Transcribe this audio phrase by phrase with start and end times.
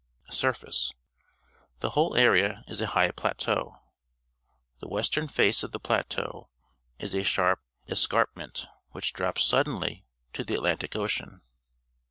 [0.31, 0.91] Surface.—
[1.81, 3.75] The whole area is a high plateau.
[4.79, 6.49] The western face of the plateau
[6.97, 11.41] is a sharp escarpment, which drops suddenly to the Atlantic Ocean.